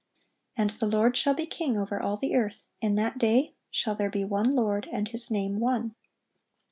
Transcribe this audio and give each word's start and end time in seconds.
"And 0.57 0.71
the 0.71 0.87
Lord 0.87 1.15
shall 1.15 1.35
be 1.35 1.45
king 1.45 1.77
over 1.77 2.01
all 2.01 2.17
the 2.17 2.35
earth: 2.35 2.65
in 2.81 2.95
that 2.95 3.19
day 3.19 3.53
shall 3.69 3.93
there 3.93 4.09
be 4.09 4.23
one 4.25 4.55
Lord, 4.55 4.89
and 4.91 5.07
His 5.07 5.29
name 5.29 5.59
one." 5.59 5.93